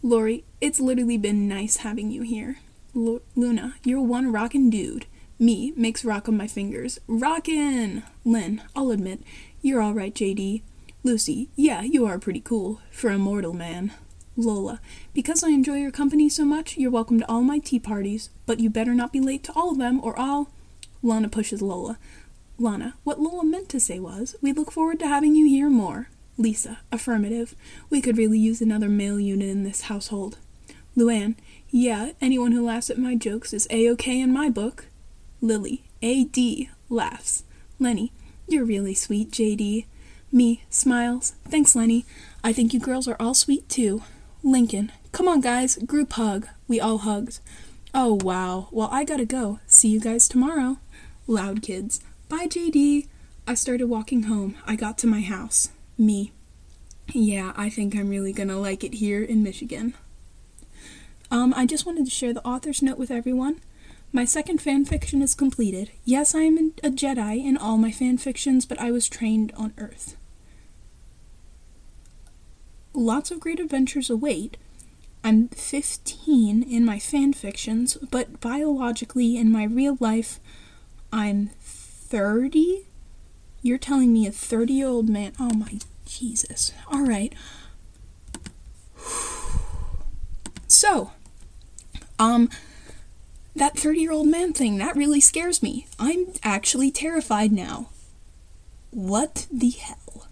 [0.02, 2.58] Lori, it's literally been nice having you here.
[2.96, 5.06] L- Luna, you're one rockin' dude.
[5.38, 6.98] Me makes rock on my fingers.
[7.06, 8.02] Rockin'!
[8.24, 9.20] Lynn, I'll admit,
[9.62, 10.62] you're alright, JD.
[11.04, 13.92] Lucy, yeah, you are pretty cool for a mortal man.
[14.36, 14.80] Lola,
[15.14, 18.58] because I enjoy your company so much, you're welcome to all my tea parties, but
[18.58, 20.50] you better not be late to all of them or I'll.
[21.02, 21.98] Lana pushes Lola.
[22.58, 26.08] Lana, what Lola meant to say was, we look forward to having you here more.
[26.38, 27.54] Lisa, affirmative.
[27.90, 30.38] We could really use another male unit in this household.
[30.94, 31.36] Luan,
[31.70, 34.86] yeah, anyone who laughs at my jokes is A-OK in my book.
[35.40, 37.44] Lily, A-D, laughs.
[37.78, 38.12] Leni,
[38.46, 39.86] you're really sweet, JD.
[40.30, 41.34] Me, smiles.
[41.48, 42.04] Thanks, Leni.
[42.44, 44.02] I think you girls are all sweet too.
[44.42, 46.46] Lincoln, come on, guys, group hug.
[46.68, 47.40] We all hugged.
[47.94, 48.68] Oh, wow.
[48.70, 49.60] Well, I gotta go.
[49.66, 50.78] See you guys tomorrow.
[51.26, 52.00] Loud kids.
[52.28, 53.06] Bye, JD.
[53.46, 54.56] I started walking home.
[54.66, 55.70] I got to my house.
[55.98, 56.32] Me.
[57.12, 59.94] Yeah, I think I'm really gonna like it here in Michigan.
[61.30, 63.60] Um, I just wanted to share the author's note with everyone.
[64.12, 65.90] My second fan fiction is completed.
[66.04, 69.72] Yes, I am a Jedi in all my fan fictions, but I was trained on
[69.78, 70.16] Earth.
[72.92, 74.58] Lots of great adventures await.
[75.24, 80.38] I'm 15 in my fan fictions, but biologically in my real life,
[81.12, 82.86] I'm 30?
[83.60, 85.32] You're telling me a 30 year old man.
[85.38, 86.72] Oh my Jesus.
[86.90, 87.34] All right.
[90.68, 91.10] So,
[92.18, 92.48] um,
[93.54, 95.86] that 30 year old man thing, that really scares me.
[95.98, 97.90] I'm actually terrified now.
[98.90, 100.28] What the hell?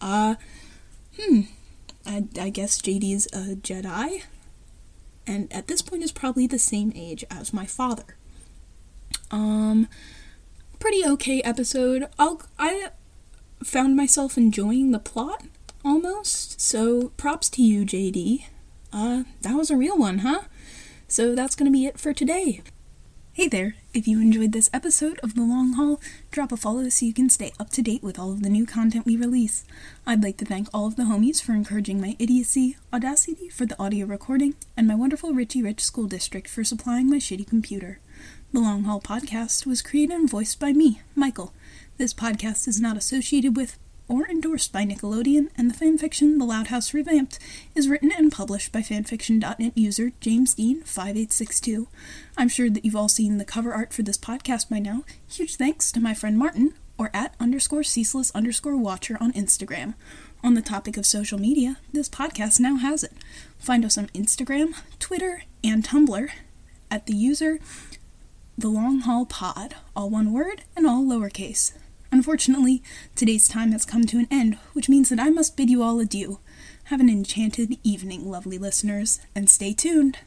[0.00, 0.34] Uh,
[1.18, 1.42] hmm.
[2.04, 4.22] I, I guess JD is a Jedi.
[5.24, 8.16] And at this point is probably the same age as my father.
[9.30, 9.88] Um,
[10.78, 12.08] pretty okay episode.
[12.18, 12.90] I'll, I
[13.62, 15.44] found myself enjoying the plot
[15.84, 16.60] almost.
[16.60, 18.44] So props to you, JD.
[18.92, 20.42] Uh, that was a real one, huh?
[21.08, 22.62] So that's gonna be it for today.
[23.34, 23.76] Hey there!
[23.94, 25.98] If you enjoyed this episode of The Long Haul,
[26.30, 28.66] drop a follow so you can stay up to date with all of the new
[28.66, 29.64] content we release.
[30.06, 33.82] I'd like to thank all of the homies for encouraging my idiocy, Audacity for the
[33.82, 38.00] audio recording, and my wonderful Richie Rich School District for supplying my shitty computer.
[38.52, 41.54] The Long Haul podcast was created and voiced by me, Michael.
[41.96, 46.66] This podcast is not associated with or endorsed by Nickelodeon, and the fanfiction The Loud
[46.66, 47.38] House Revamped
[47.74, 51.88] is written and published by fanfiction.net user James Dean 5862.
[52.36, 55.04] I'm sure that you've all seen the cover art for this podcast by now.
[55.26, 59.94] Huge thanks to my friend Martin, or at underscore ceaseless underscore watcher on Instagram.
[60.44, 63.14] On the topic of social media, this podcast now has it.
[63.58, 66.28] Find us on Instagram, Twitter, and Tumblr
[66.90, 67.58] at the user
[68.62, 71.72] The Long Haul Pod, all one word and all lowercase.
[72.12, 72.80] Unfortunately,
[73.16, 75.98] today's time has come to an end, which means that I must bid you all
[75.98, 76.38] adieu.
[76.84, 80.18] Have an enchanted evening, lovely listeners, and stay tuned.